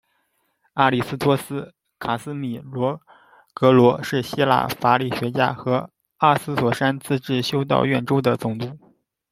[0.73, 1.61] 阿里斯托斯·
[1.99, 2.99] 卡斯米罗
[3.53, 8.79] 格罗是希腊法理学家和阿索斯山自治修道院州的总督。